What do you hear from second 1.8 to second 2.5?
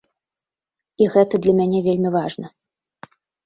вельмі важна.